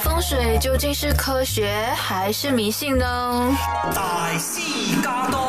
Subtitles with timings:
[0.00, 3.56] 风水究竟是科学还是迷信呢？
[3.94, 4.60] 大师
[5.02, 5.40] 驾到，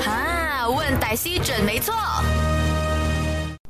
[0.00, 1.94] 哈，问歹西准没错。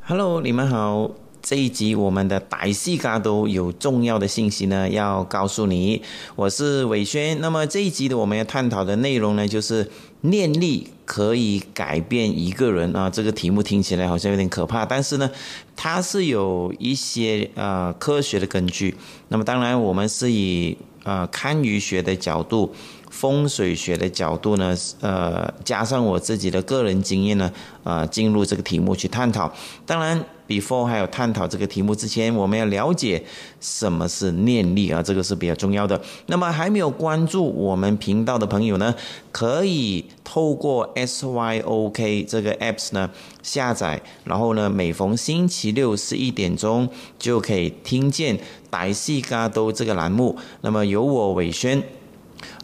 [0.06, 1.10] Hello，你们好。
[1.40, 6.02] 这一集我们的歹戏嘎都有重要的信息呢，要告诉你。
[6.36, 7.40] 我是伟轩。
[7.40, 9.90] 那么这一集的我们要探讨的内容呢，就是
[10.22, 13.08] 念力可以改变一个人啊。
[13.08, 15.30] 这个题目听起来好像有点可怕，但是呢，
[15.76, 18.96] 它是有一些呃科学的根据。
[19.28, 22.74] 那么当然，我们是以呃堪舆学的角度。
[23.12, 27.52] 风水学的角度呢，呃，加上我自己的个人经验呢，
[27.82, 29.52] 呃，进入这个题目去探讨。
[29.84, 30.24] 当然
[30.60, 33.22] ，before 还有探讨这个题目之前，我们要了解
[33.60, 36.00] 什么是念力啊，这个是比较重要的。
[36.26, 38.94] 那么还没有关注我们频道的朋友呢，
[39.30, 43.10] 可以透过 SYOK 这个 apps 呢
[43.42, 48.38] 下载，然后呢，每逢星期六十一点钟就可以听见
[48.70, 50.36] 歹西嘎都这个栏目。
[50.60, 51.82] 那么由我伟轩。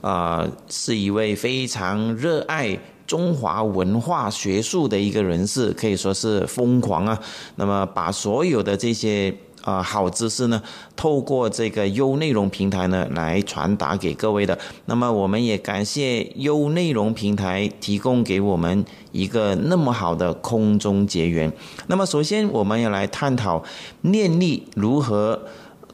[0.01, 2.77] 啊、是一位非常热爱
[3.09, 7.19] 中华文化学术的一个人士，可以说是疯狂啊。
[7.57, 10.63] 那么把所有的这些啊、好知识呢，
[10.97, 14.57] 透过这个优内容平台呢来传达给各位的。
[14.87, 21.53] 那么我们也感谢优内容平台提供给我们一个那么好的空中结缘。
[21.89, 23.63] 那么首先我们要来探讨
[24.03, 25.39] 念力如何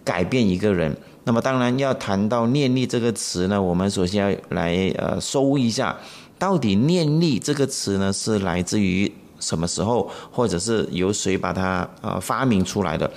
[0.05, 0.97] 改变一个人。
[1.25, 5.97] 那么当然要谈到念力这个词呢，我们首先要来呃搜一下，
[6.45, 13.11] 到底念力这个词呢是来自于什么时候，或者是由谁把它呃发明出来的？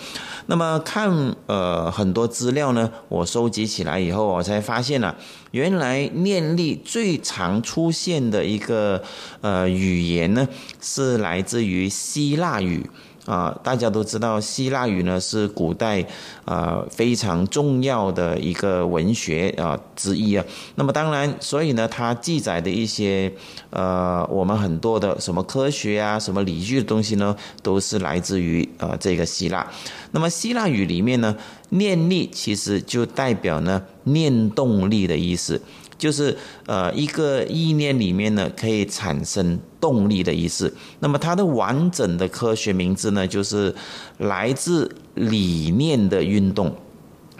[0.45, 5.15] 那么看呃很多资料呢，我收集起来以后，我才发现呢、啊，
[5.51, 9.03] 原来念力最常出现的一个
[9.41, 10.47] 呃语言呢，
[10.79, 12.89] 是来自于希腊语。
[13.27, 16.03] 啊、大家都知道希腊语呢是古代
[16.45, 20.43] 呃非常重要的一个文学啊、之一啊。
[20.75, 23.31] 那么当然，所以呢，它记载的一些
[23.69, 29.69] 呃我们很多的什么科学啊、什么理据的东西呢，都是来自于呃这个希腊。
[30.11, 31.35] 那么希腊语里面呢，
[31.69, 35.61] 念力其实就代表呢念动力的意思。
[35.97, 40.73] 就是呃一个意念里面呢可以产生动力的意思。
[40.99, 43.73] 那么它的完整的科学名字呢，就是
[44.17, 46.75] 来自理念的运动，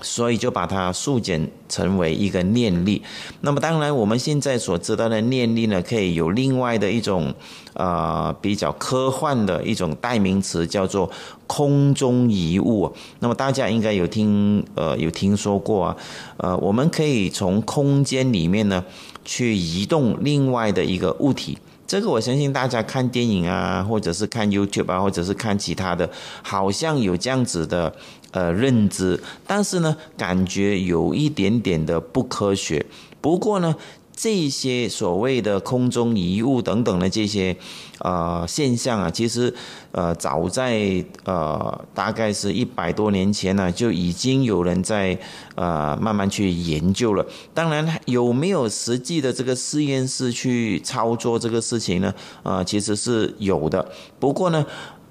[0.02, 3.02] 所以就把它縮減成为一个念力。
[3.41, 7.34] 那么当然，我们现在所知道的念力呢，可以有另外的一种
[7.74, 11.09] 呃比较科幻的一种代名词，叫做
[11.47, 12.94] 空中遗物。
[13.19, 15.97] 那么大家应该有听呃有听说过啊，
[16.38, 18.84] 呃我们可以从空间里面呢
[19.25, 21.58] 去移动另外的一个物体。
[21.88, 26.09] 这个我相信大家看电影啊，或者是看 YouTube 啊，或者是看其他的，
[26.44, 27.96] 好像有这样子的
[28.31, 32.85] 呃认知，但是呢，感觉有一点点的不科学。
[33.21, 33.75] 不过呢，
[34.15, 37.55] 这些所谓的空中遗物等等的这些
[37.99, 39.53] 呃现象啊，其实
[39.91, 45.17] 呃早在呃大概是一百多年前呢，就已经有人在
[45.55, 47.25] 呃慢慢去研究了。
[47.53, 52.13] 当然，有没有实际的这个实验室去操作这个事情呢？
[52.43, 53.87] 呃，其实是有的。
[54.19, 54.66] 不过呢，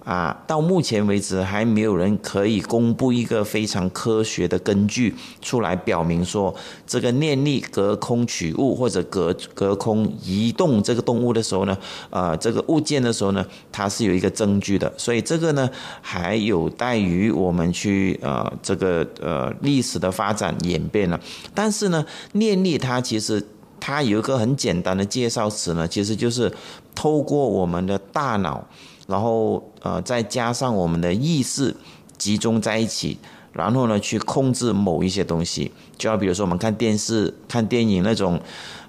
[0.07, 5.13] 啊，到目前为止还没有人可以公布一个非常科学的根据
[5.43, 6.55] 出来表明说
[6.87, 11.77] 这个念力隔空取物或者隔隔空移动这个动物的时候呢，
[12.11, 14.93] 呃，这个物件的时候呢，它是有一个证据的。
[14.97, 15.69] 所以这个呢，
[16.01, 21.21] 还有待于我们去呃这个呃历史的发展演变了。
[21.53, 23.45] 但是呢，念力它其实
[23.81, 26.53] 它有一个很简单的介绍词呢，其实就是
[26.95, 28.65] 透过我们的大脑。
[29.07, 31.77] 然后，呃，再加上我们的意识
[32.19, 33.19] 集中在一起，
[33.53, 35.71] 然后呢，去控制某一些东西。
[35.97, 38.41] 就要比如说，我们看电视、看电影那种，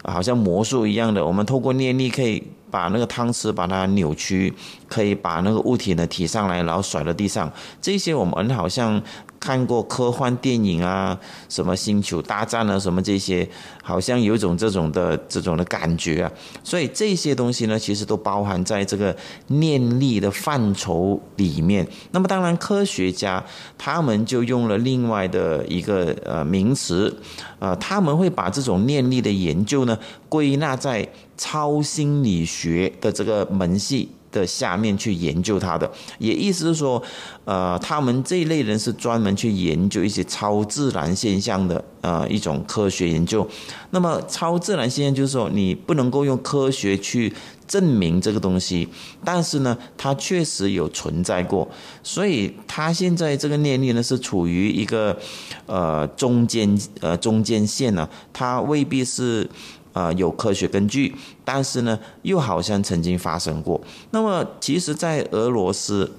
[0.03, 1.25] 好像魔术一样的。
[1.25, 4.53] 我们透过念力可以把那个汤匙把它扭曲，
[4.89, 7.51] 可以把那个物体呢提上来，然后甩到地上。
[7.81, 9.01] 这些我们好像
[9.39, 11.17] 看过科幻电影啊，
[11.49, 13.47] 什么星球大战啊，什么这些，
[13.83, 16.31] 好像有一種這種的这种的感觉啊。
[16.63, 19.15] 所以这些东西呢，其实都包含在这个
[19.47, 21.87] 念力的范畴里面。
[22.11, 23.43] 那么，当然，科学家
[23.77, 27.15] 他们就用了另外的一个呃名词，
[27.59, 29.97] 呃，他们会把这种念力的研究呢
[30.27, 31.07] 归纳在
[31.37, 35.89] 超心理学的这个门系的下面去研究它的，
[36.19, 37.01] 也意思是说，
[37.45, 43.47] 呃，他们这一类人是专门去研究一些超自然现象的，呃，一种科学研究。
[43.91, 47.33] 那么超自然现象就是说，你不能够用科学去
[47.67, 48.87] 证明这个东西，
[49.23, 51.67] 但是呢，它确实有存在过，
[52.03, 55.17] 所以它现在这个念力呢是处于一个
[55.65, 59.49] 呃中间呃中间线呢，它未必是。
[59.97, 61.11] 呃，有科学根据，
[61.43, 63.81] 但是呢，又好像曾经发生过。
[64.11, 66.11] 那么，其实，在俄罗斯，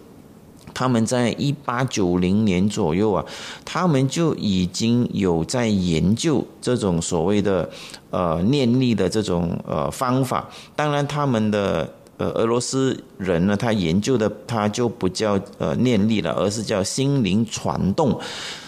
[0.75, 3.25] 他们在一八九零年左右啊，
[3.65, 7.71] 他们就已经有在研究这种所谓的
[8.11, 10.49] 呃念力的这种呃方法。
[10.75, 18.19] 当然，他们的呃俄罗斯人呢，他研究的他就不叫呃念力了，而是叫心灵传动。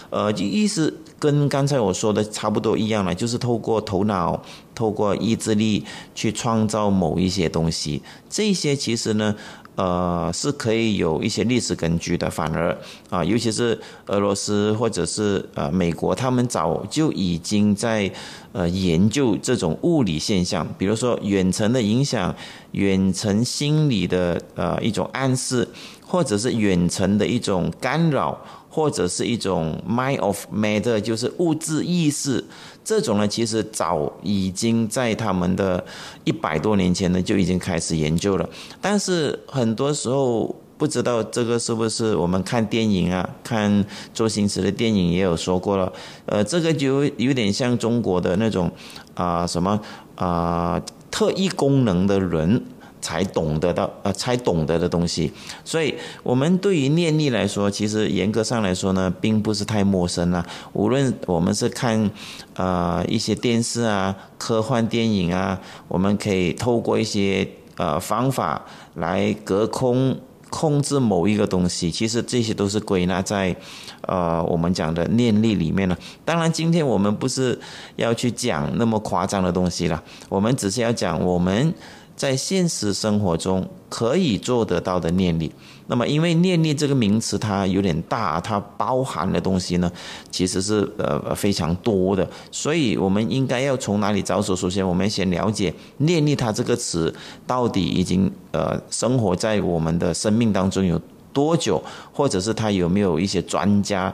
[0.09, 4.41] 呃，意思跟刚才我说的差不多一样了，就是透过头脑、
[4.73, 5.85] 透过意志力
[6.15, 8.01] 去创造某一些东西。
[8.27, 9.35] 这些其实呢，
[9.75, 12.27] 呃，是可以有一些历史根据的。
[12.27, 12.75] 反而
[13.11, 18.11] 啊，尤其是俄罗斯或者是呃美国，他们早就已经在
[18.51, 22.35] 呃研究这种物理现象，比如说远程的影响、
[22.71, 25.67] 远程心理的呃一种暗示，
[26.03, 28.35] 或者是远程的一种干扰。
[28.73, 32.41] 或者是一种 mind of matter，就是物质意识，
[32.85, 35.83] 这种呢，其实早已经在他们的
[36.23, 38.49] 一百多年前呢就已经开始研究了。
[38.79, 45.91] 但是很多时候不知道这个是不是我们看电影啊，看周星驰的电影也有说过了。
[46.25, 48.71] 呃，这个就有点像中国的那种
[49.15, 49.77] 啊什么
[50.15, 50.81] 啊
[51.11, 52.63] 特异功能的人。
[53.01, 55.33] 才懂得到呃，才懂得的东西，
[55.65, 60.45] 所以我们对于念力来说，其实严格上来说呢，并不是太陌生了。
[60.73, 62.09] 无论我们是看
[62.55, 68.63] 呃一些电视啊、科幻电影啊，我们可以透过一些呃方法
[68.93, 70.15] 来隔空
[70.51, 73.55] 控制某一个东西，其实这些都是归纳在
[74.01, 75.97] 呃我们讲的念力里面了。
[76.23, 77.59] 当然，今天我们不是
[77.95, 81.73] 要去讲那么夸张的东西了，我们只是要讲我们。
[82.21, 85.51] 在现实生活中可以做得到的念力，
[85.87, 89.91] 那么因为念力这个名词它有点大，它包含的东西呢
[90.29, 94.55] 其实是呃非常多的，所以我们应该要从哪里着手？
[94.55, 97.11] 首先，我们先了解念力它这个词
[97.47, 101.01] 到底已经呃生活在我们的生命当中有
[101.33, 101.81] 多久，
[102.13, 104.13] 或者是它有没有一些专家。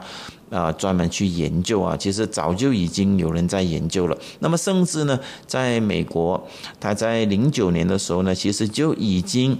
[0.50, 4.16] 啊，专门去研究啊，其实早就已经有人在研究了。
[4.38, 6.42] 那么，甚至呢，在美国，
[6.80, 9.58] 他在零九年的时候呢，其实就已经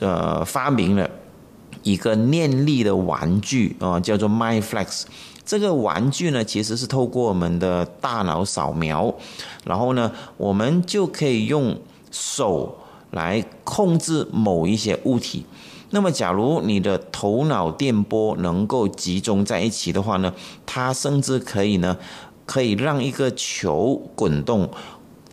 [0.00, 1.10] 呃发明了
[1.82, 5.04] 一个念力的玩具啊，叫做 MyFlex。
[5.44, 9.12] 这个玩具呢，其实是透过我们的大脑扫描，
[9.64, 11.76] 然后呢，我们就可以用
[12.12, 12.78] 手
[13.10, 15.44] 来控制某一些物体。
[15.94, 20.32] 那么，假如你的头脑电波能够集中在一起的话呢，
[20.66, 21.96] 它甚至可以呢，
[22.44, 24.68] 可以让一个球滚动。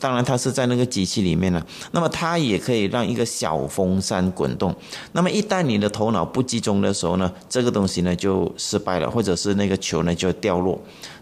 [0.01, 1.61] 当然，它是在那个机器里面呢。
[1.91, 4.73] 那么，它也可以让一个小风扇滚动。
[5.11, 10.79] 那么，一旦你的头脑不集中的时候呢，这个东西呢就失败了，或者是那个球呢就掉落。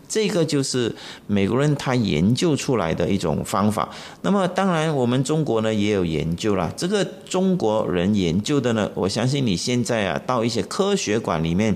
[0.07, 0.95] 这个就是
[1.27, 3.89] 美国人他研究出来的一种方法。
[4.21, 6.71] 那么，当然我们中国呢也有研究了。
[6.77, 11.75] 这个中国人研究的呢，我相信你现在啊到一些科学馆里面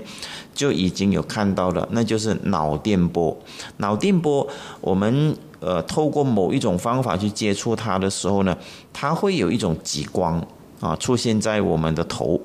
[0.54, 3.36] 就已经有看到了，那就是脑电波。
[3.76, 4.48] 脑电波，
[4.80, 8.56] 我们呃透过某一种方法去接触它的时候呢，
[8.92, 10.44] 它会有一种极光
[10.80, 12.40] 啊出现在我们的头。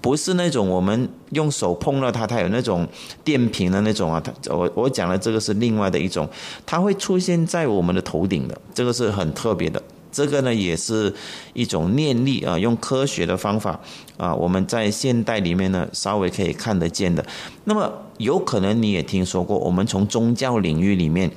[0.00, 2.86] 不是那种我们用手碰到它，它有那种
[3.22, 4.20] 电瓶的那种啊。
[4.24, 6.28] 它我我讲的这个是另外的一种，
[6.64, 9.82] 它会出现在我们的头顶的，这个是很特别的。
[10.12, 11.14] 这个呢也是
[11.52, 13.78] 一种念力啊，用科学的方法
[14.16, 17.24] 啊，我们在现代里面呢稍微可以看得见的。
[17.64, 21.30] 那么有可能你也听说过，我们从宗教领域里面，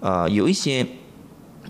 [0.00, 0.86] 呃，有一些。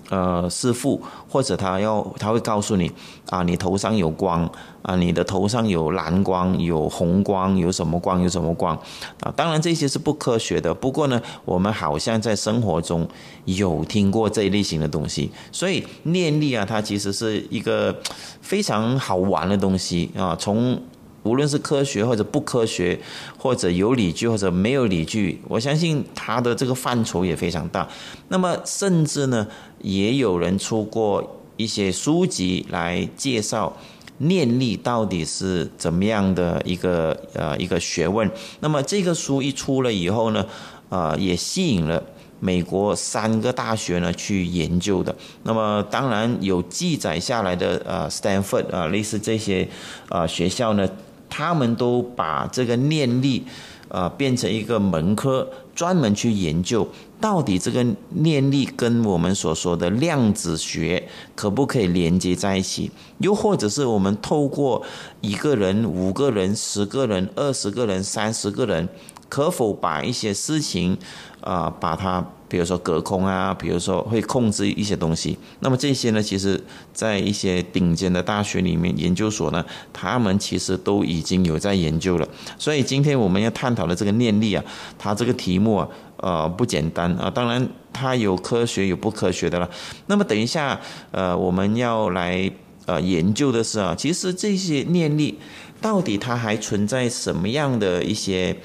[0.08, 2.90] 呃，师傅或者他要他会告诉你
[3.28, 4.48] 啊，你头上有光
[4.82, 8.76] 啊，你的头上有蓝光、有红光、有什么光、有什么光
[9.20, 9.32] 啊。
[9.34, 13.06] 当然这些是不科学的，不过呢，我们好像在生活中
[13.46, 15.30] 有听过这一类型的东西。
[15.50, 17.94] 所以念力啊，它其实是一个
[18.40, 20.36] 非常好玩的东西啊。
[20.38, 20.80] 从
[21.26, 22.98] 无论是科学或者不科学，
[23.36, 27.88] 或者有理据或者没有理据，我相信它的这个范畴也非常大。
[28.28, 29.46] 那么，甚至呢，
[29.82, 33.76] 也有人出过一些书籍来介绍
[34.18, 38.30] 念力到底是怎么样的一个呃一个学问。
[38.60, 40.46] 那么，这个书一出了以后呢，
[40.88, 42.02] 呃，也吸引了
[42.38, 45.14] 美国三个大学呢去研究的。
[45.44, 49.66] 那么当然有记载下来的，呃，Stanford 啊，类似这些
[50.08, 50.88] 啊学校呢，
[51.28, 53.44] 他们都把这个念力。
[53.88, 56.86] 呃，变成一个门科，专门去研究
[57.20, 62.90] 到底这个念力跟我们所说的量子学可不可以连接在一起？
[63.18, 64.82] 又或者是我们透过
[65.20, 68.88] 一个人、五个人、十个人、二十个人、三十个人，
[69.28, 70.96] 可否把一些事情
[71.40, 72.24] 啊，把它。
[72.48, 82.28] 比如说隔空啊，比如说会控制一些东西，那么这些呢，其实在一些顶尖的大学里面、研究所呢，他们其实都已经有在研究了。
[82.56, 84.64] 所以今天我们要探讨的这个念力啊，
[84.96, 87.30] 它这个题目啊，呃，不简单啊。
[87.30, 89.68] 当然，它有科学有不科学的了。
[90.06, 90.80] 那么等一下，
[91.10, 92.50] 呃，我们要来
[92.86, 95.38] 呃研究的是啊，其实这些念力
[95.80, 98.56] 到底它还存在什么样的一些？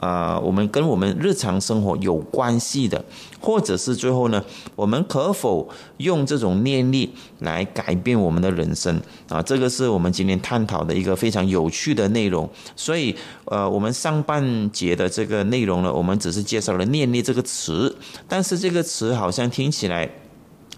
[0.00, 3.04] 啊，我们跟我们日常生活有关系的，
[3.38, 4.42] 或者是最后呢，
[4.74, 9.42] 我们可否用这种念力来改变我们的人生啊？
[9.42, 12.48] 这个是我们今天探讨的一个非常有趣的内容。
[12.74, 13.14] 所以，
[13.44, 17.94] 呃，我们上半节的这个内容呢，我们只是介绍了“念力”这个词，
[18.26, 20.10] 但是这个词好像听起来。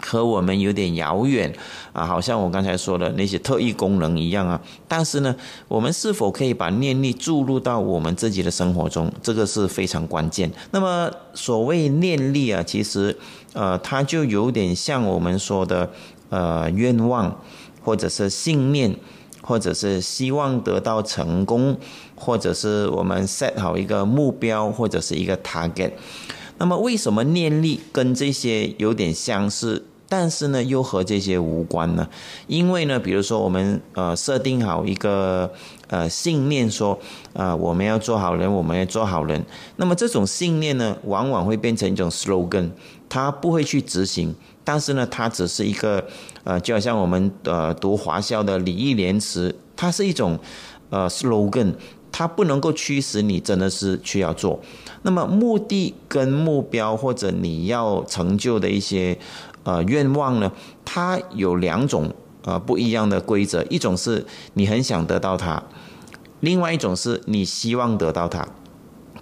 [0.05, 1.51] 和我们有点遥远
[1.93, 4.59] 啊，好像我刚才说的那些特异功能一样啊。
[4.87, 5.33] 但是呢，
[5.67, 10.51] 我们是否可以把念力注入到我们自己的生活中，这个是非常关键。
[10.71, 13.17] 那么，所谓念力啊，其实
[13.53, 15.89] 呃，它就有点像我们说的
[16.29, 17.39] 呃愿望，
[17.81, 18.95] 或者是信念，
[19.41, 21.77] 或者是希望得到成功，
[22.15, 25.91] 或者是我们 set 好一个目标，或者是一个 target。
[26.57, 29.85] 那么，为什么念力跟这些有点相似？
[30.15, 32.07] 但是呢，又和这些无关呢？
[32.45, 35.51] 因为呢，比如说我们呃设定好一个
[35.87, 36.99] 呃信念，说
[37.33, 39.43] 啊我们要做好人，我们要做好人。
[39.77, 42.69] 那么这种信念呢，往往会变成一种 slogan，
[43.09, 44.35] 它不会去执行。
[44.63, 46.05] 但是呢，它只是一个
[46.43, 50.37] 呃，就好像我们呃读华校的礼义廉耻，它是一种
[50.91, 51.73] 呃 slogan，
[52.11, 54.59] 它不能够驱使你真的是去要做。
[55.01, 59.17] 那么目的跟目标或者你要成就的一些。
[59.63, 60.51] 呃，愿望呢，
[60.83, 65.63] 它有两种呃不一样的规则，一种是你很想得到它，
[66.41, 68.45] 另外一种是你希望得到它，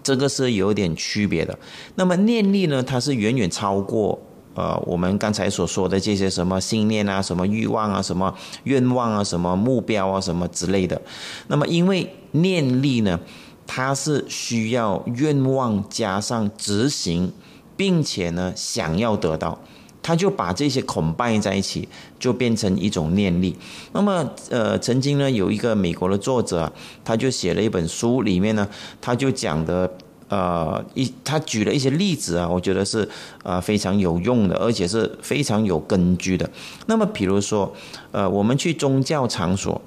[0.01, 1.57] 这个是有点区别的。
[1.95, 4.19] 那么念力呢，它是远远超过
[4.55, 8.33] 呃我们刚才所说的这些什么信念啊、什么欲望啊、什么
[8.63, 10.99] 愿望啊、什么目标啊、什么之类的。
[11.47, 13.19] 那么因为念力呢，
[13.67, 17.31] 它是需要愿望加上执行，
[17.77, 19.59] 并且呢想要得到。
[20.03, 21.87] 他就把这些捆绑在一起，
[22.19, 23.55] 就变成一种念力。
[23.93, 26.71] 那么，呃，曾经呢，有一个美国的作者，
[27.03, 28.67] 他就写了一本书，里面呢，
[28.99, 29.91] 他就讲的，
[30.29, 33.07] 呃，一他举了一些例子啊，我觉得是
[33.43, 36.49] 啊非常有用的，而且是非常有根据的。
[36.87, 37.71] 那么，比如说，
[38.11, 39.81] 呃，我们去宗教场所，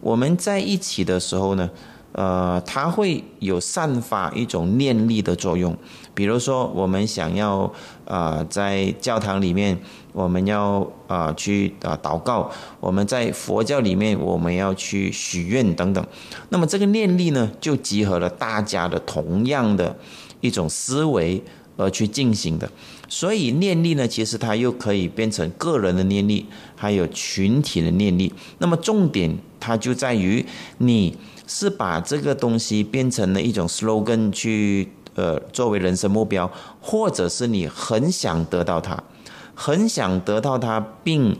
[0.00, 1.68] 我们在一起的时候呢。
[2.16, 5.76] 呃，它会有散发一种念力的作用。
[6.14, 7.70] 比如说，我们想要
[8.06, 9.78] 啊，在教堂里面，
[10.14, 16.02] 我们要啊去啊祷告；我们在佛教里面，我们要去许愿等等。
[16.48, 19.94] 那么，这个念力呢，就集合了大家的同样的
[20.40, 21.42] 一种思维
[21.76, 22.66] 而去进行的。
[23.10, 28.32] 所以，念力呢，其实它又可以变成个人的念力，还有群体的念力。
[28.56, 30.42] 那么，重点它就在于
[30.78, 31.14] 你。
[31.46, 36.50] 是把这个东西变成了一种 slogan 去呃作为人生目标，
[36.80, 39.02] 或者是你很想得到它，
[39.54, 41.36] 很想得到它，并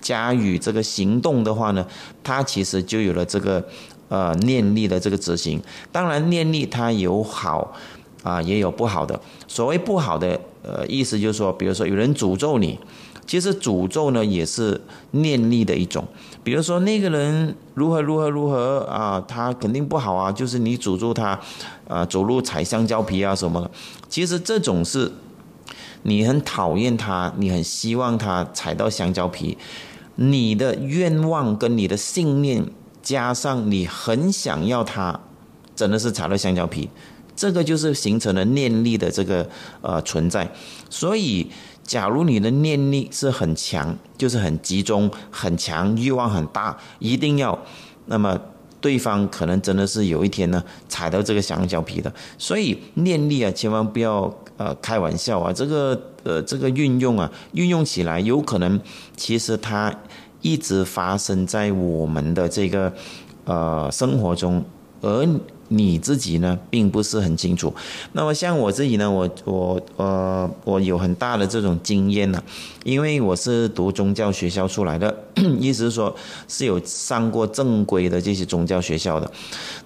[0.00, 1.86] 加以这个行动的话呢，
[2.24, 3.62] 它其实就有了这个
[4.08, 5.60] 呃念力的这个执行。
[5.92, 7.74] 当然，念力它有好
[8.22, 9.20] 啊，也有不好的。
[9.46, 12.78] 所谓不好的呃意思就是说，比如说有人诅咒你。
[13.26, 16.06] 其实诅咒呢也是念力的一种，
[16.46, 21.40] 比如说那个人如何如何如何啊，他肯定不好啊，就是你诅咒他，
[21.88, 23.68] 啊走路踩香蕉皮啊什么的。
[24.08, 25.10] 其实这种是，
[26.04, 29.58] 你很讨厌他，你很希望他踩到香蕉皮，
[30.14, 32.64] 你的愿望跟你的信念
[33.02, 35.18] 加上你很想要他，
[35.74, 36.88] 真的是踩到香蕉皮，
[37.34, 39.48] 这个就是形成了念力的这个
[39.80, 40.48] 呃存在，
[40.88, 41.50] 所以。
[41.86, 47.56] 假如你的念力是很强，就是很集中、很强，欲望很大，一定要，
[48.06, 48.36] 那么
[48.80, 52.12] 对方可能真的是有一天呢踩到这个香蕉皮的。
[52.36, 58.80] 所以念力啊，千万不要呃开玩笑啊，这个呃这个运用啊，运用起来有可能
[59.16, 59.94] 其实它
[60.42, 62.92] 一直发生在我们的这个
[63.44, 64.64] 呃生活中，
[65.00, 65.24] 而
[65.68, 67.74] 你自己呢，并不是很清楚。
[68.12, 72.40] 那么像我自己呢，我我呃，我有很大的这种经验呢，
[72.84, 75.24] 因为我是读宗教学校出来的，
[75.58, 76.14] 意思是说
[76.46, 79.28] 是有上过正规的这些宗教学校的。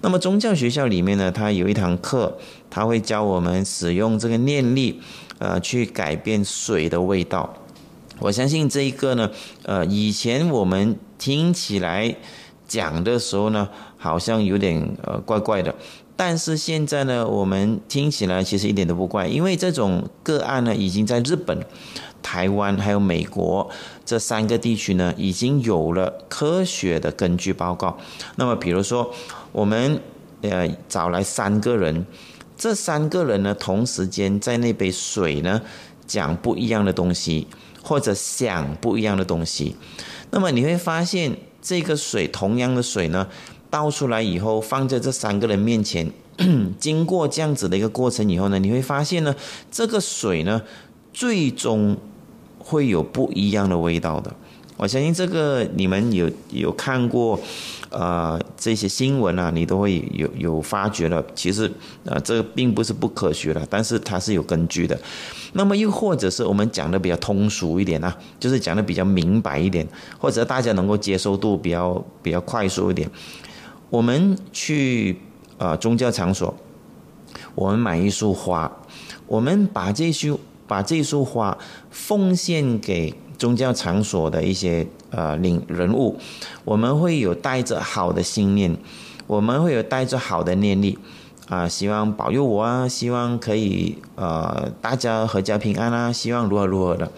[0.01, 2.37] 那么宗教学校里面呢，它有一堂课，
[2.69, 5.01] 它会教我们使用这个念力，
[5.39, 7.51] 呃，去改变水的味道。
[8.19, 9.31] 我相信这一个呢，
[9.63, 12.15] 呃，以前我们听起来
[12.67, 13.67] 讲的时候呢。
[14.03, 15.75] 好像有点呃怪怪的，
[16.15, 21.63] 但是现在呢，我们听起来其实一点都不怪，因为这种个案呢，已经在日本、
[22.23, 23.69] 台湾还有美国
[24.03, 27.95] 这三个地区呢，已经有了科学的根据报告。
[28.37, 29.13] 那么，比如说
[29.51, 30.01] 我们
[30.41, 32.03] 呃找来三个人，
[32.57, 35.61] 这三个人呢，同时间在那杯水呢
[36.07, 37.47] 讲不一样的东西，
[37.83, 39.75] 或者想不一样的东西，
[40.31, 43.27] 那么你会发现这个水同样的水呢。
[43.71, 46.11] 倒出来以后，放在这三个人面前，
[46.77, 49.33] 经过这样子的一个过程以后呢，你会发现呢，
[49.71, 50.61] 这个水呢，
[51.11, 51.97] 最终
[52.59, 54.31] 会有不一样的味道的。
[54.77, 57.39] 我相信这个你们有有看过，
[57.89, 61.23] 呃，这些新闻啊，你都会有有发觉了。
[61.35, 61.71] 其实，
[62.03, 64.99] 呃，这个并不是不科学的，但是它是有根据的。
[65.53, 69.87] 那么又或者是我们讲的比较通俗一点啊，就是讲的比较明白一点，
[70.17, 73.07] 或者大家能够接受度比较比较快速一点。
[73.91, 75.19] 我们去
[75.57, 76.55] 呃宗教场所，
[77.55, 78.71] 我们买一束花，
[79.27, 81.57] 我们把这束把这束花
[81.89, 86.17] 奉献给宗教场所的一些呃领人物，
[86.63, 88.77] 我们会有带着好的信念，
[89.27, 90.97] 我们会有带着好的念力
[91.49, 97.11] 啊，希望保佑我啊，希望可以呃大家阖家平安啊，希望如何如何的。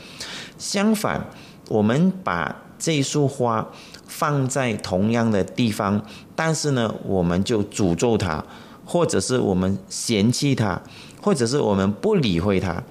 [0.58, 1.28] 相反，
[1.70, 3.68] 我们把这束花。
[4.06, 6.00] 放在同样的地方，
[6.46, 8.44] 但是呢，我们就诅咒他，
[8.86, 10.82] 或者是我们嫌弃他，
[11.22, 12.84] 或者是我们不理会他。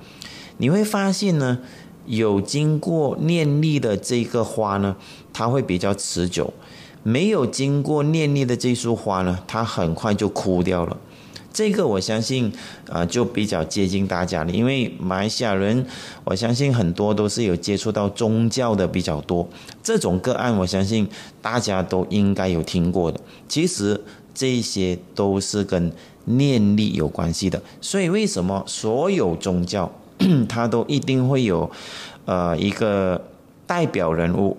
[0.56, 1.59] 你会发现呢，
[2.06, 4.97] 有经过念力的这个花呢，
[5.35, 6.50] 它会比较持久；
[7.02, 10.97] 没有经过念力的这束花呢，它很快就枯掉了。
[11.52, 12.50] 这个我相信，
[12.88, 14.50] 啊，就比较接近大家了。
[14.50, 15.85] 因为马来西亚人，
[16.25, 19.47] 我相信很多都是有接触到宗教的比较多。
[19.82, 21.06] 这种个案，我相信
[21.42, 23.21] 大家都应该有听过的。
[23.49, 24.00] 其实
[24.35, 25.92] 这些都是跟
[26.25, 27.62] 念力有关系的。
[27.80, 29.92] 所以为什么所有宗教，
[30.49, 31.71] 它都一定会有，
[32.25, 33.21] 呃，一个
[33.66, 34.56] 代表人物，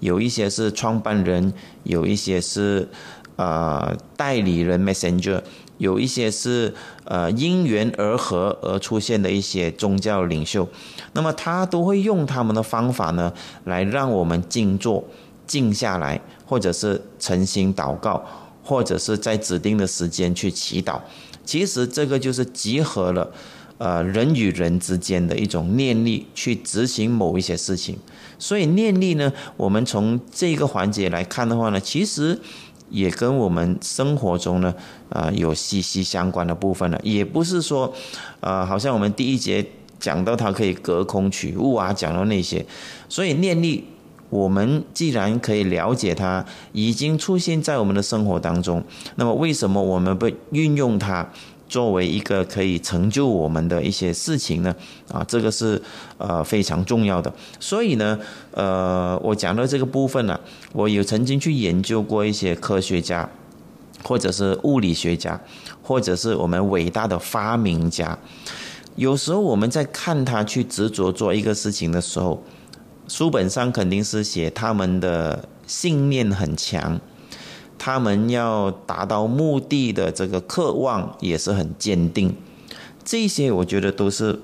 [0.00, 2.88] 有一些是创办人，有一些是，
[3.36, 5.42] 呃，代理人 （messenger）。
[5.80, 10.68] 有一些是呃因缘而合而出现的一些宗教领袖，
[11.14, 13.32] 那么他都会用他们的方法呢，
[13.64, 15.02] 来让我们静坐、
[15.46, 18.22] 静下来，或者是诚心祷告，
[18.62, 21.00] 或者是在指定的时间去祈祷。
[21.46, 23.32] 其实这个就是集合了
[23.78, 27.98] 呃人与人之间的一种念力去执行某一些事情。
[28.38, 32.38] 所以念力呢，我们从这个环节来看的话呢，其实。
[32.90, 34.74] 也跟我们生活中呢，
[35.08, 37.00] 啊，有息息相关的部分了。
[37.02, 37.92] 也不是说，
[38.40, 39.64] 啊，好像我们第一节
[39.98, 42.64] 讲到它可以隔空取物啊，讲到那些。
[43.08, 43.84] 所以念力，
[44.28, 48.82] 我们既然可以了解它，已经出现在我们的生活当中，
[49.16, 51.30] 那么为什么我们不运用它？
[51.70, 54.74] 作为一个可以成就我们的一些事情呢，
[55.08, 55.80] 啊，这个是
[56.18, 57.32] 呃非常重要的。
[57.60, 58.18] 所以呢，
[58.50, 60.38] 呃，我讲到这个部分呢，
[60.72, 63.30] 我有曾经去研究过一些科学家，
[64.02, 65.40] 或者是物理学家，
[65.80, 68.18] 或者是我们伟大的发明家。
[68.96, 72.42] 有时候我们在看他去执着做一个事情的时候，
[73.06, 77.00] 书本上肯定是写他们的信念很强。
[77.82, 82.36] 他们要达到目的的这个渴望也是很坚定，
[83.02, 84.38] 这些我觉得都是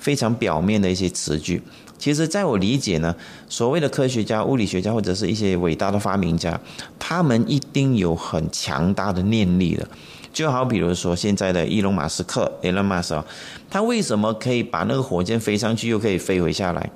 [0.00, 1.62] 非常表面的一些词句。
[1.96, 3.14] 其实，在我理解呢，
[3.48, 6.60] 所谓的科学家、物理学家或者是一些伟大的发明家，
[6.98, 9.86] 他们一定有很强大的念力的。
[10.32, 13.22] 就好比如说现在的伊隆马斯克 （Elon Musk），
[13.70, 16.90] 他为什么可以把那个火箭飞上去，又可以飞回下来？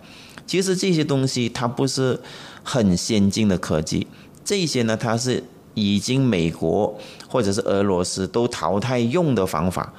[0.49, 2.18] 其实这些东西它不是
[2.64, 4.09] 很先进的科技，
[4.44, 5.44] 这些呢，它是。
[5.77, 9.93] 已经美国或者是俄罗斯都淘汰用的方法，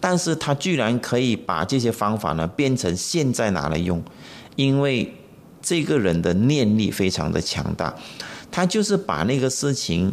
[0.00, 4.02] 但是他居然可以把这些方法呢变成现在拿来用，
[4.56, 5.14] 因为
[5.62, 7.94] 这个人的念力非常的强大，
[8.50, 10.12] 他就是把那个事情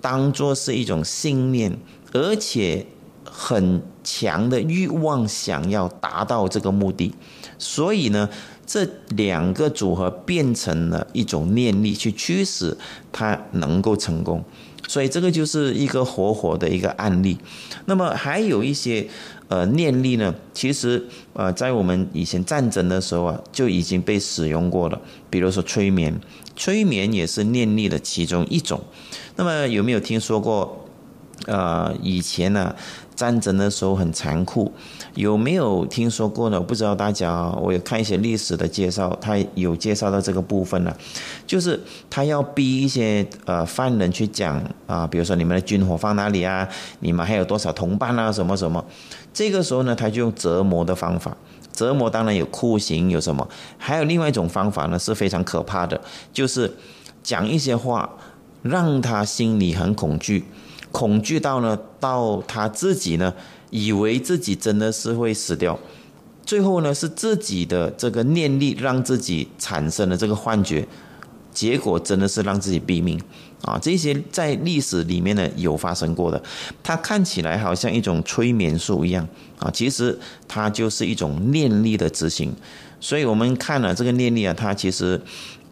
[0.00, 1.78] 当做是一种信念，
[2.12, 2.84] 而且
[3.22, 7.14] 很强的欲望想要达到这个目的，
[7.56, 8.28] 所以呢。
[8.72, 12.76] 这两个组合变成了一种念力，去驱使
[13.10, 14.44] 它能够成功。
[14.86, 17.36] 所以这个就是一个活活的一个案例。
[17.86, 19.08] 那么还有一些
[19.48, 26.20] 呃念力呢，其实呃在我们以前战争的时候啊就已经被使用过了，比如说催眠，
[26.54, 28.80] 催眠也是念力的其中一种。
[29.34, 30.86] 那么有没有听说过？
[31.46, 32.76] 呃，以前呢，
[33.20, 34.72] 战争的时候很残酷，
[35.14, 36.58] 有没有听说过呢？
[36.58, 40.96] 我不知道大家，我有看一些历史的介绍，他有介绍到这个部分呢，
[41.46, 41.78] 就是
[42.08, 46.66] 他要逼一些呃犯人去讲啊，比如说你们的军火放哪里啊，
[47.00, 48.82] 你们还有多少同伴啊，什么什么，
[49.34, 51.36] 这个时候呢，他就用折磨的方法，
[51.74, 56.00] 折磨当然有酷刑，有什么，还有另外一种方法呢，是非常可怕的，
[56.32, 56.74] 就是
[57.22, 58.08] 讲一些话，
[58.62, 60.46] 让他心里很恐惧。
[60.92, 63.32] 恐惧到呢，到他自己呢，
[63.70, 65.78] 以为自己真的是会死掉，
[66.44, 70.86] 最后呢是自己的这个念力让自己产生了这个幻觉，
[71.52, 73.20] 结果真的是让自己毙命
[73.62, 73.78] 啊！
[73.80, 76.42] 这些在历史里面呢有发生过的，
[76.82, 79.26] 它看起来好像一种催眠术一样
[79.60, 82.52] 啊，其实它就是一种念力的执行。
[82.98, 85.20] 所以我们看了这个念力啊，它其实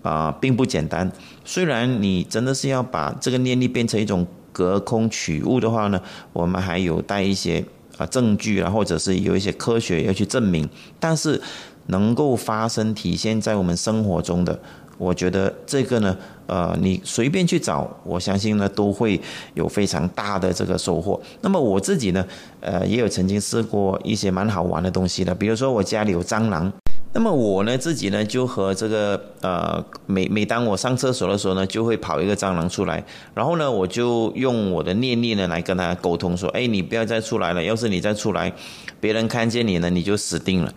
[0.02, 1.10] 啊并不简单。
[1.44, 4.24] 虽然你真的是要把这个念力变成一种。
[4.58, 7.64] 隔空取物的话呢，我们还有带一些
[7.96, 10.68] 啊证据啊，或者是有一些科学要去证明。
[10.98, 11.40] 但是
[11.86, 14.58] 能够发生体现在我们生活中的，
[14.98, 16.16] 我觉得这个呢，
[16.48, 19.20] 呃，你随便去找，我相信呢都会
[19.54, 21.20] 有非常大的这个收获。
[21.40, 22.26] 那么我自己呢，
[22.60, 26.72] 呃，也有曾经试过一些蛮好玩的东西的，比如说我家里有蟑螂。
[27.12, 33.02] 那么我呢自己呢就和这个呃每每当我上厕所的时候呢就会跑一个蟑螂出来，
[33.34, 38.52] 然后呢我就用我的念力呢来跟他沟通说，哎你不要再出来了，要是你再出来，
[39.00, 40.72] 别人看见你呢你就死定了。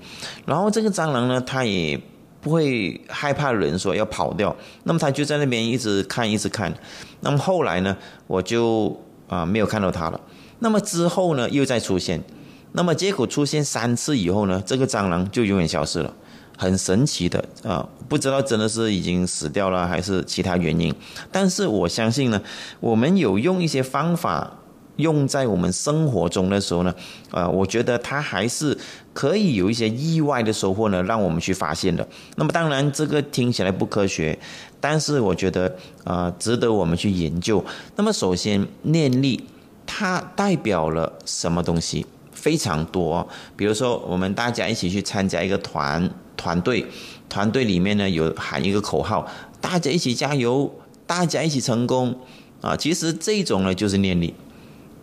[0.46, 2.00] 然后这个蟑螂呢它也
[2.40, 6.74] 不会害怕人说要跑掉，那么它就在那边一直看一直看。
[7.20, 7.96] 那么后来呢
[8.28, 10.20] 我就啊没有看到它了。
[10.60, 12.24] 那么之后呢又再出现，
[12.74, 16.14] 那么结果出现三次以后呢这个蟑螂就永远消失了。
[16.58, 20.94] 很神奇的啊，不知道真的是已经死掉了还是其他原因。
[21.32, 22.40] 但是我相信呢，
[22.80, 24.60] 我们有用一些方法
[24.98, 26.94] 用在我们生活中的时候呢，
[27.32, 28.78] 啊，我觉得它还是
[29.12, 32.08] 可以有一些意外的收获呢，让我们去发现的。
[32.36, 34.38] 那么当然这个听起来不科学，
[34.80, 37.66] 但是我觉得啊，值得我们去研究。
[37.96, 39.44] 那么首先念力
[39.88, 42.06] 它代表了什么东西？
[42.42, 46.10] 非常多，比如说我们大家一起去参加一个团。
[46.38, 46.84] 团队，
[47.30, 49.28] 团队里面呢有喊一个口号，
[49.60, 50.74] 大家一起加油，
[51.06, 52.20] 大家一起成功
[52.62, 52.76] 啊！
[52.76, 54.34] 其实这种呢就是念力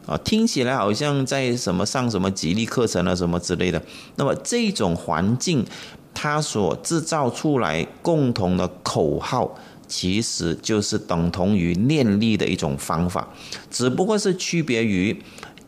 [0.04, 3.80] 啊，听起来好像在什么上什么吉利课程啊什么之类的。
[4.16, 5.64] 那么这种环境，
[6.12, 9.54] 它所制造出来共同的口号，
[9.86, 13.28] 其实就是等同于念力的一种方法，
[13.70, 15.16] 只不过是区别于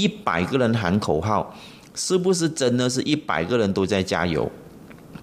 [0.00, 1.54] 一百个人喊口号，
[1.94, 4.50] 是不是真的是一百个人都在加油？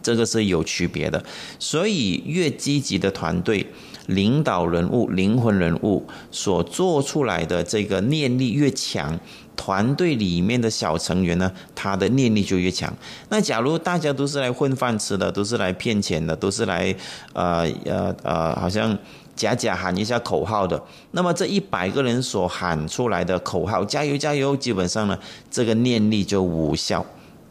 [0.03, 1.21] 这个是有区别的，
[1.59, 3.65] 所以越积极的团队
[4.05, 9.19] 领导人物、灵魂人物所做出来的这个念力越强，
[9.57, 12.93] 团队里面的小成员呢，他的念力就越强。
[13.29, 16.95] 那假如大家都是来混饭吃的，都是来骗钱的，都是来
[17.33, 18.97] 呃呃呃，好像
[19.37, 25.17] 假假喊一下口号的，那么这一百个人所喊出来的口号“加油加油”，基本上呢，
[25.49, 27.05] 这个念力就无效。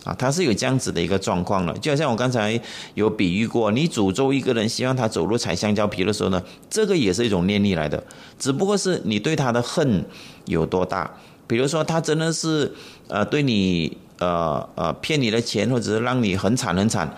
[0.04, 2.60] 啊，他是有这样子的一个状况了，就好像我刚才
[2.94, 8.00] 有比喻过，你诅咒一个人，希望他走路踩香蕉皮的时候呢，这个也是一种念力来的，
[8.38, 10.04] 只不过是你对他的恨
[10.44, 11.12] 有多大。
[11.48, 12.72] 比如说，他真的是
[13.08, 17.16] 呃对你呃呃骗你的钱，或者是让你很惨很惨，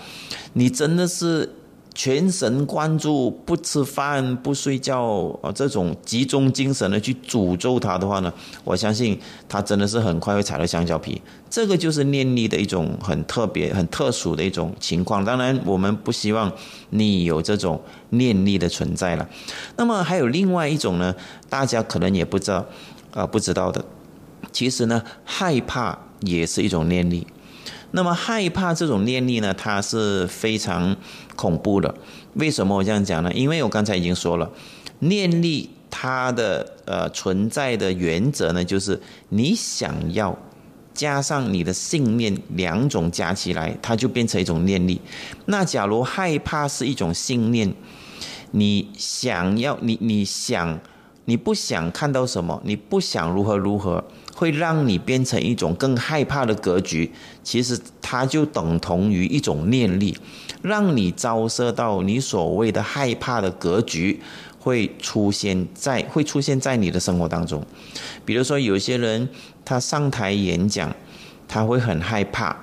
[0.55, 1.57] 你真的是。
[1.99, 8.33] 全神贯注，不吃饭不睡觉啊，这种集中精神的去诅咒他的话呢，
[8.63, 11.21] 我相信他真的是很快会踩到香蕉皮。
[11.51, 15.25] 这个就是念力的一种很特别、很特殊的一种情况。
[15.25, 16.53] 当然，我们不希望
[16.91, 19.29] 你有这种念力的存在了。
[19.75, 21.13] 那么还有另外一种呢，
[21.51, 22.65] 大家可能也不知道
[23.13, 23.85] 啊，不知道的，
[24.53, 27.27] 其实呢，害怕也是一种念力。
[27.91, 30.95] 那么害怕这种念力呢，它是非常
[31.39, 31.95] 恐怖的。
[32.35, 33.33] 为什么我这样讲呢？
[33.33, 34.51] 因为我刚才已经说了，
[34.99, 40.37] 念力它的呃存在的原则呢，就是你想要
[40.93, 45.01] 加上你的信念两种加起来，它就变成一种念力。
[45.47, 47.73] 那假如害怕是一种信念，
[48.51, 50.81] 你想要你你想
[51.27, 54.05] 你不想看到什么，你不想如何如何。
[54.39, 57.11] 会让你变成一种更害怕的格局，
[57.43, 60.17] 其实它就等同于一种念力，
[60.63, 64.21] 让你招射到你所谓的害怕的格局
[64.61, 67.61] 会出现在会出现在你的生活当中。
[68.25, 69.29] 比如说，有些人
[69.65, 70.95] 他上台演讲，
[71.49, 72.57] 他会很害怕。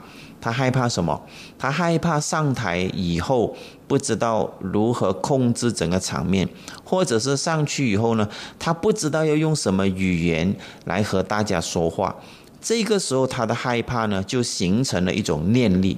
[0.45, 1.19] 他害怕什么？
[1.57, 3.55] 他害怕上台以后
[3.87, 6.47] 不知道如何控制整个场面，
[6.83, 8.29] 或者是上去以后呢，
[8.59, 12.15] 他不知道要用什么语言来和大家说话。
[12.61, 15.97] 这个时候，他的害怕呢，就形成了一种念力，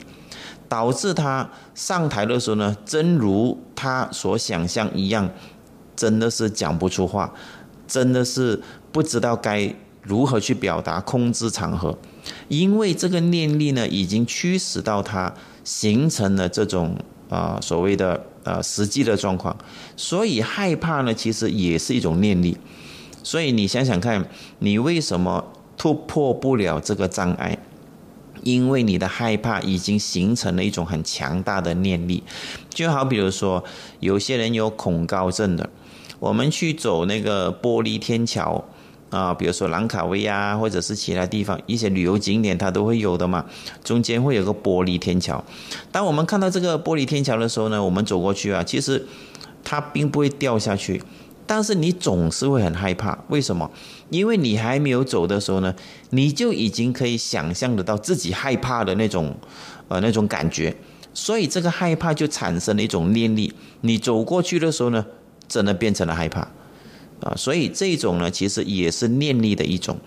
[0.70, 5.30] 导致他上台的时候呢，真如他所想象一样，
[5.94, 7.34] 真的是讲不出话，
[7.86, 11.98] 真的是不知道该如何去表达，控制场合。
[12.48, 16.98] 因为这个念力呢，已经驱使到他形成了这种
[17.30, 19.56] 啊所谓的呃实际的状况，
[19.96, 22.58] 所以害怕呢，其实也是一种念力。
[23.24, 25.44] 所以你想想看，你为什么
[25.78, 27.58] 突破不了这个障碍？
[28.44, 32.24] 因为你的害怕已经形成了一种很强大的念力。
[32.70, 33.64] 就好比如说，
[34.00, 35.70] 有些人有恐高症的，
[36.20, 38.64] 我们去走那个玻璃天桥。
[39.10, 43.46] 啊，比如说兰卡威啊，或者是其他地方一些旅游景点，它都会有的嘛。
[43.84, 45.44] 中间会有个玻璃天桥。
[45.92, 49.06] 当我们看到这个玻璃天桥的时候呢，我们走过去啊，其实
[49.64, 51.02] 它并不会掉下去，
[51.46, 53.18] 但是你总是会很害怕。
[53.30, 53.72] 为什么？
[54.10, 55.74] 因为你还没有走的时候呢，
[56.10, 59.36] 你就已经可以想象得到自己害怕的那种
[59.88, 60.76] 呃那种感觉，
[61.14, 63.54] 所以这个害怕就产生了一种念力。
[63.82, 65.06] 你走过去的时候呢，
[65.48, 66.48] 真的变成了害怕。
[67.22, 69.98] 啊，所以这种呢，其实也是念力的一种。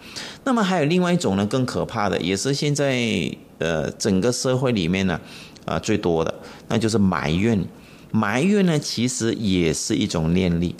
[0.44, 5.20] 那么还有另外一种呢，更可怕的，也是现在呃整个社会里面呢，
[5.64, 6.32] 啊最多的，
[6.68, 7.64] 那就是埋怨。
[8.12, 10.74] 埋怨呢，其实也是一种念力。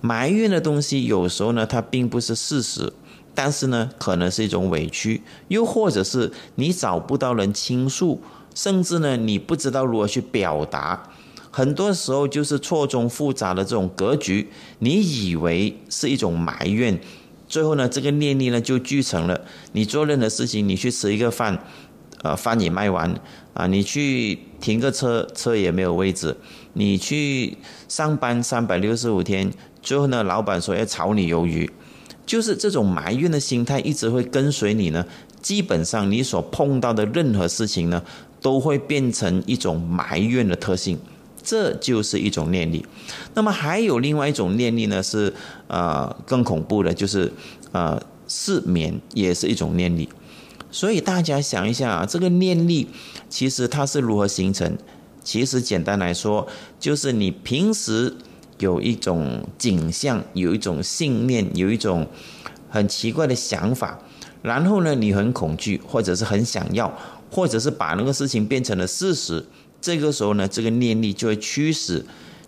[0.00, 2.92] 埋怨的东西有时候呢，它并不是事实，
[3.34, 8.20] 但是呢，可能是一种委屈，又或者是你找不到人倾诉，
[8.54, 11.10] 甚至呢，你不知道如何去表达。
[11.56, 14.48] 很多时候就是错综复杂的这种格局，
[14.80, 16.98] 你以为是一种埋怨，
[17.46, 19.40] 最后呢，这个念力呢就聚成了。
[19.70, 21.64] 你做任何事情，你去吃一个饭，
[22.24, 23.08] 呃，饭也卖完
[23.52, 26.34] 啊；你去停个车，车也没有位置；
[26.72, 31.70] 你去上班三百六十五天，最后呢，老板说要炒你鱿鱼，
[32.26, 35.06] 就是这种埋怨的心态一直会跟随你呢。
[35.40, 38.02] 基本上你所碰到的任何事情呢，
[38.40, 40.98] 都会变成一种埋怨的特性。
[41.44, 42.84] 这就是一种念力，
[43.34, 45.34] 那么还有另外一种念力呢，是
[45.68, 47.30] 呃更恐怖的，就是
[47.72, 50.08] 呃失眠也是一种念力。
[50.70, 52.88] 所以大家想一下啊，这个念力
[53.28, 54.76] 其实它是如何形成？
[55.22, 56.46] 其实简单来说，
[56.80, 58.16] 就是你平时
[58.58, 62.06] 有一种景象，有一种信念，有一种
[62.68, 63.98] 很奇怪的想法，
[64.42, 66.92] 然后呢，你很恐惧，或者是很想要，
[67.30, 69.44] 或者是把那个事情变成了事实。
[69.84, 72.02] 这个时候呢，这个念力就会驱使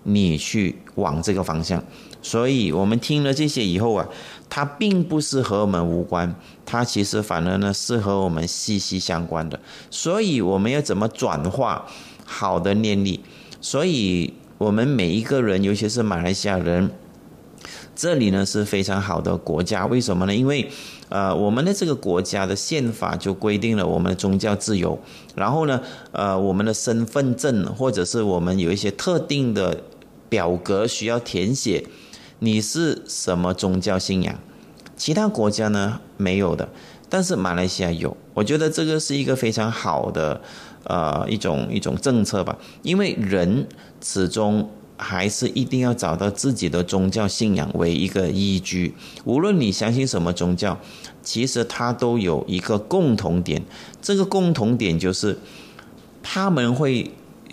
[0.05, 1.85] 你去往这个方向。
[2.23, 4.09] 所以，我们听了这些以后啊，
[4.49, 9.61] 它并不是和我们无关，它其实反而呢是和我们息息相关的。
[9.91, 11.87] 所以，我们要怎么转化
[12.25, 13.21] 好的念力？
[13.61, 16.91] 所以我们每一个人，尤其是马来西亚人，
[17.97, 19.87] 这里呢是非常好的国家。
[19.87, 20.35] 为什么呢？
[20.35, 20.71] 因为
[21.09, 24.99] 呃，我们的这个国家的宪法就规定了我们的宗教自由。
[25.35, 25.81] 然后呢，
[26.13, 29.83] 呃，我们的身份证或者是我们有一些特定的
[30.29, 31.87] 表格需要填写，
[32.41, 34.39] 你是什么宗教信仰？
[34.95, 36.69] 其他国家呢没有的，
[37.09, 38.15] 但是马来西亚有。
[38.35, 40.41] 我觉得这个是一个非常好的
[40.85, 43.67] 呃一种一种政策吧，因为人
[44.03, 44.69] 始终。
[44.97, 48.95] 还是一定要找到自己的宗教信仰为一个依据。
[49.25, 50.79] 无论你相信什么宗教，
[51.23, 53.63] 其实它都有一个共同点。
[54.01, 55.39] 这个共同点就是，
[56.23, 57.11] 他们会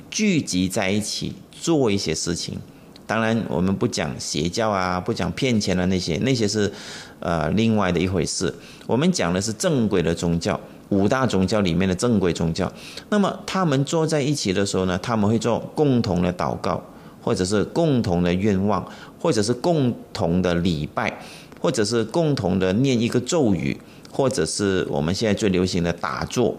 [0.10, 2.58] 聚集在一起做一些事情。
[3.06, 6.72] 当然，我们不讲邪教啊，不讲骗钱的那些，那些是
[7.20, 8.54] 呃另外的一回事。
[8.88, 10.58] 我们讲的是正规的宗教，
[10.90, 12.72] 五大宗教里面的正规宗教。
[13.10, 16.82] 那么他们坐在一起的时候呢，他们会做共同的祷告。
[17.24, 18.86] 或者是共同的愿望，
[19.20, 21.22] 或者是共同的礼拜，
[21.62, 23.80] 或者是共同的念一个咒语，
[24.12, 26.58] 或者是我们现在最流行的打坐。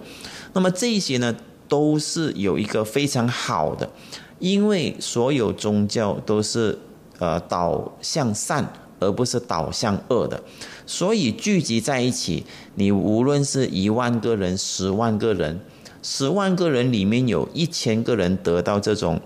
[0.54, 1.36] 那么这些呢，
[1.68, 3.90] 都是有一个非常好的，
[4.38, 6.78] 因为所有宗教都是
[7.18, 10.42] 呃导向善，而不是导向恶的。
[10.86, 12.44] 所以聚集在一起，
[12.76, 15.60] 你无论是一万个人、十万个人。
[16.04, 19.18] 十万个人里面有一千个人得到这种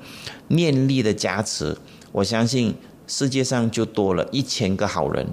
[0.47, 1.77] 念力的加持，
[2.13, 2.73] 我相信
[3.09, 5.27] 世界上就多了一千个好人。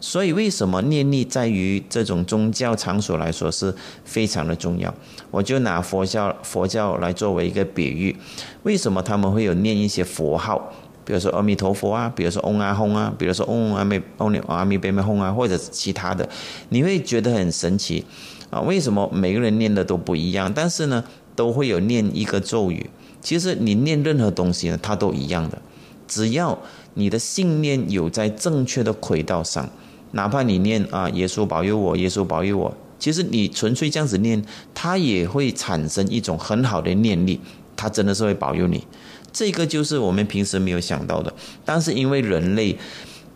[0.00, 4.94] 所以，为什么念力在于这种宗教场所来说是非常的重要？
[5.30, 8.16] 我就拿佛教佛教来作为一个比喻，
[8.62, 10.72] 为什么他们会有念一些佛号？
[11.04, 16.28] 比如说阿弥陀佛啊，比如说嗡啊吽啊，比如说嗡阿弥嗡尼阿弥呗咪吽啊，或者其他的，
[16.70, 18.04] 你会觉得很神奇
[18.50, 18.60] 啊？
[18.60, 20.52] 为什么每个人念的都不一样？
[20.54, 21.04] 但是呢，
[21.34, 22.88] 都会有念一个咒语。
[23.20, 25.60] 其实你念任何东西呢，它都一样的，
[26.06, 26.58] 只要
[26.94, 29.68] 你的信念有在正确的轨道上。
[30.12, 37.40] 哪怕你念啊，耶稣保佑我，耶稣保佑我，其实你纯粹这样子念，它也会产生一种很好的念力，
[37.74, 38.86] 它真的是会保佑你。
[39.32, 42.78] 这个就是我们平时没有想到的，但是因为人类，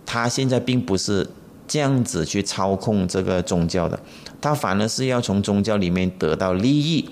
[0.06, 1.28] 他现在并不是
[1.70, 3.96] 这样子去操控这个宗教的，
[4.40, 7.08] 他反而是要从宗教里面得到利益。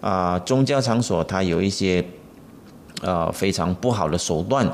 [0.00, 2.04] 啊，宗教场所它有一些
[3.02, 4.70] 呃非常不好的手段。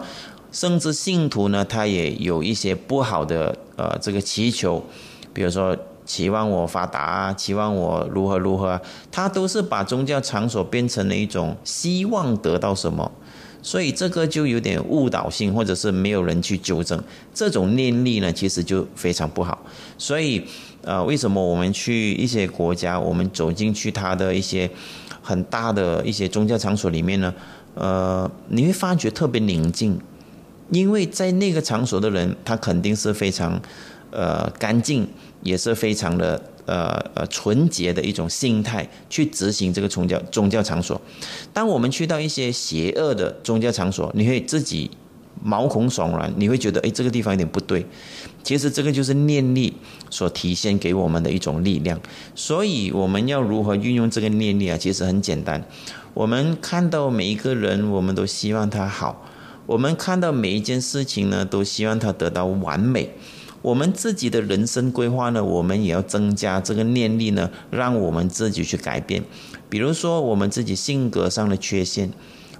[0.52, 4.84] 甚至信徒呢，他也有一些不好的呃这个祈求，
[5.32, 5.74] 比如说
[6.04, 8.78] 期望我发达啊，期望我如何如何，
[9.10, 13.10] 他都是把宗教场所变成了一种希望得到什么，
[13.66, 17.02] 所以这个就有点误导性，或者是没有人去纠正
[17.34, 19.60] 这种念力呢，其实就非常不好。
[19.98, 20.40] 所以
[20.82, 24.70] 呃，为什么我们去一些国家，我们走进去他的一些
[25.20, 27.34] 很大的一些宗教场所里面呢，
[27.74, 29.98] 呃，你会发觉特别宁静。
[30.70, 33.60] 因为在那个场所的人，他肯定是非常，
[34.12, 35.08] 呃，干净，
[35.42, 41.00] 也是非常的呃呃纯洁的一种心态去执行这个宗教宗教场所。
[41.52, 44.90] 当我们去到一些邪恶的宗教场所，你会自己
[45.42, 47.86] 毛孔悚然，你会觉得哎，这个地方有点不对。
[48.42, 49.72] 其实这个就是念力
[50.08, 52.00] 所体现给我们的一种力量。
[52.34, 54.78] 所以我们要如何运用这个念力啊？
[54.78, 55.64] 其实很简单，
[56.14, 59.24] 我们看到每一个人，我们都希望他好。
[59.66, 63.10] 我们看到每一件事情呢，都希望它得到完美。
[63.62, 69.22] 我们自己的人生规划呢，我们也要增加这个念力呢，让我们自己去改变。
[69.68, 72.10] 比如说，我们自己性格上的缺陷。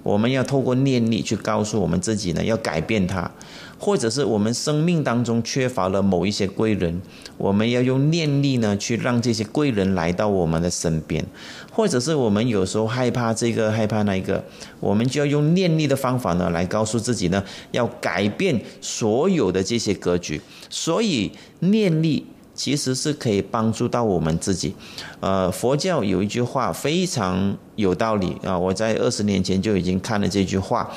[0.02, 3.28] 我们要透过念力去告诉我们自己呢，要改变它，
[3.76, 7.02] 或者是我们生命当中缺乏了某一些贵人，
[7.37, 11.26] 我们要用念力呢去让这些贵人来到我们的身边，
[11.72, 14.44] 或者是我们有时候害怕这个害怕那个，
[14.78, 22.26] 我们就要用念力的方法呢来告诉自己呢，要改变所有的这些格局，所以念力。
[22.59, 24.74] 其实是可以帮助到我们自己，
[25.20, 30.90] 呃，佛教有一句话非常有道理啊，我在二十年前就已经看了这句话，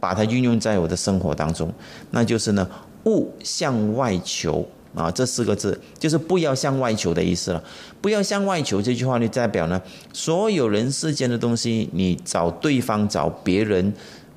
[0.00, 1.70] 把它运用在我的生活当中，
[2.12, 2.66] 那就是呢，
[3.04, 7.62] 勿向外求啊，这四个字就是不要向外求的意思了。
[8.00, 9.78] 不要向外求这句话就代表呢，
[10.14, 13.92] 所有人世间的东西，你找对方找别人，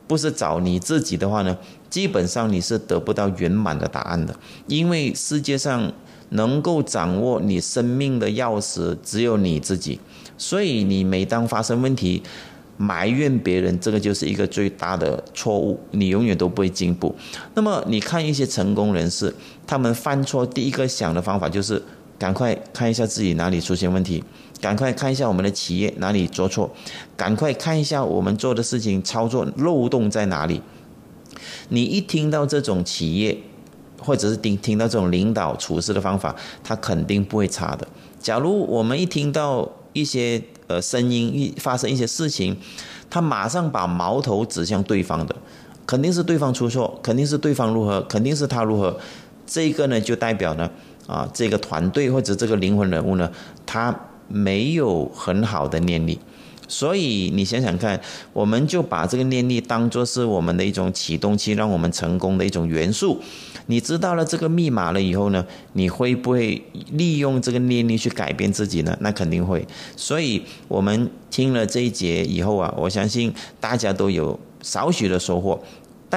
[0.08, 1.58] 不是找你自己的话呢，
[1.90, 4.36] 基本上你是得不到圆满的答案的，
[4.68, 5.92] 因为世界上。
[6.30, 10.00] 能够掌握你生命的钥匙只有你自己，
[10.40, 12.22] 所以你每当发生问题，
[12.78, 17.16] 埋怨别人，这个就是一个最大的错误，你永远都不会进步。
[17.54, 19.34] 那么你看一些成功人士，
[19.68, 21.82] 他们犯错第一个想的方法就是
[22.18, 24.22] 赶快看一下自己哪里出现问题，
[24.62, 26.72] 赶快看一下我们的企业哪里做错，
[27.16, 30.62] 赶快看一下我们做的事情操作漏洞在哪里。
[31.70, 33.38] 你一听到这种企业，
[34.02, 37.88] 或者是听听到这种领导处事的方法，他肯定不会差的。
[38.20, 42.58] 假如我们一听到一些呃声音，一发生一些事情，
[43.10, 45.36] 他马上把矛头指向对方的，
[45.86, 48.98] 肯定是对方出错，肯定是对方如何，肯定是他如何。
[49.46, 50.70] 这个呢，就代表呢，
[51.06, 53.30] 啊，这个团队或者这个灵魂人物呢，
[53.66, 53.96] 他
[54.28, 56.20] 没有很好的念力。
[56.68, 58.02] 所以你想想看，
[58.34, 63.22] 我们就把这个念力当做是我们的一种启动器，让我们成功的一种元素。
[63.68, 68.98] 你知道了这个密码了以后呢，你会不会利用这个念力去改变自己呢？
[69.02, 69.64] 那肯定会。
[69.96, 75.62] 所以我们听了这一节以后啊，我相信大家都有少许的收获。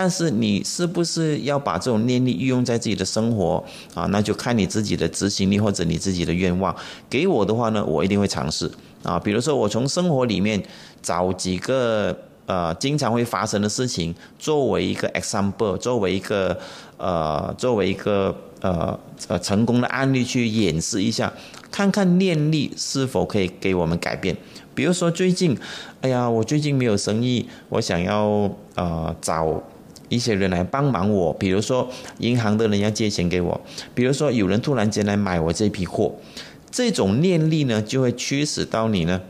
[0.00, 4.06] 但是你是不是要把这种念力运用在自己的生活啊？
[4.12, 6.72] 那就看你自己的执行力或者你自己的愿望。
[7.10, 8.70] 给我的话呢，我一定会尝试
[9.02, 9.18] 啊。
[9.18, 10.62] 比如说，我从生活里面
[11.02, 16.56] 找几个呃经常会发生的事情，作为一个 example，作为一个
[16.96, 21.32] 呃作为一个呃呃成功的案例去演示一下，
[21.72, 24.36] 看看念力是否可以给我们改变。
[24.76, 25.58] 比如说最近，
[26.02, 29.60] 哎呀，我最近没有生意，我想要呃找。
[30.08, 33.60] 一些人来帮忙我，比如说银行的人要借钱给我，
[33.94, 36.14] 比如说有人突然间来买我这批货，
[36.70, 39.20] 这种念力呢，就会驱使到你呢，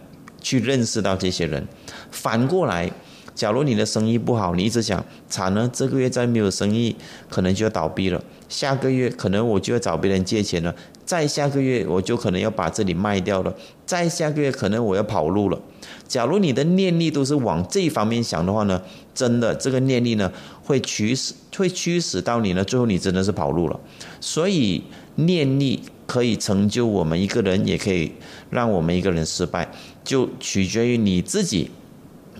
[0.41, 1.67] 去认识到这些人。
[2.11, 2.91] 反过来，
[3.35, 6.97] 假如你的生意不好，你一直想惨了，这个月再没有生意，
[7.29, 8.23] 可能就要倒闭了。
[8.49, 13.55] 下个月可能我就要找别人借钱了，再下个月我就可能要把这里卖掉了，
[13.85, 15.61] 再下个月可能我要跑路了。
[16.09, 18.81] 假如你的念力都是往这一方面想的话呢，
[19.15, 20.33] 真的这个念力呢
[20.69, 23.81] 会驱使会驱使到你呢，最后你真的是跑路了。
[24.21, 24.83] 所以
[25.15, 28.13] 念力可以成就我们一个人，也可以
[28.51, 29.73] 让我们一个人失败，
[30.05, 31.71] 就取决于你自己。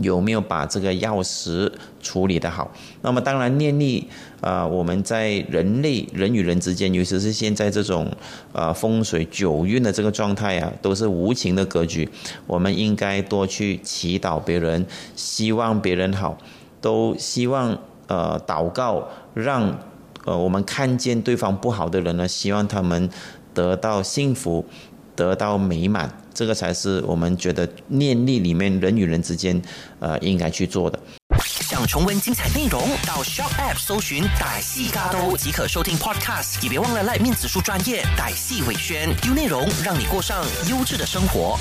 [0.01, 1.69] 有没有把这个钥匙
[2.01, 2.71] 处理的好？
[3.03, 4.07] 那么当然念力，
[4.41, 8.09] 啊，我们在人类人与人之间，尤其是现在这种，
[8.53, 12.09] 呃，风水九运的这个状态啊，都是无情的格局。
[12.47, 16.39] 我们应该多去祈祷别人，希望别人好，
[16.81, 17.77] 都希望
[18.09, 19.79] 呃祷告，让
[20.25, 23.09] 呃我们看见对方不好的人呢，希望他们
[23.55, 24.67] 得到幸福。
[25.19, 29.61] 得到美满，这个才是我们觉得念力里面人与人之间，
[29.99, 30.97] 呃，应该去做的。
[31.41, 36.63] 想重温精彩内容，到 Shop App 搜寻“歹戏嘎都”即可收听 Podcast。
[36.63, 41.59] 也别忘了赖面子书专业歹戏伟轩，丢内容让你过上优质的生活。